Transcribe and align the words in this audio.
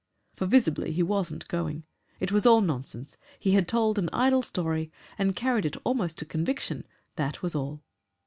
For 0.35 0.47
visibly 0.47 0.93
he 0.93 1.03
wasn't 1.03 1.47
going. 1.47 1.83
It 2.19 2.31
was 2.31 2.43
all 2.47 2.61
nonsense. 2.61 3.17
He 3.39 3.51
had 3.51 3.67
told 3.67 3.99
an 3.99 4.09
idle 4.11 4.41
story, 4.41 4.91
and 5.15 5.35
carried 5.35 5.67
it 5.67 5.77
almost 5.83 6.17
to 6.17 6.25
conviction, 6.25 6.87
that 7.17 7.43
was 7.43 7.53
all!... 7.53 7.83